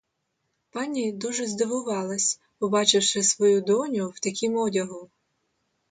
[0.71, 5.09] Пані дуже здивувалась, побачивши свою доню в такім одягу.